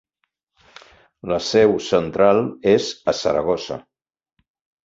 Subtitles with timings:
[1.33, 2.41] La seu central
[2.73, 3.79] és a Saragossa.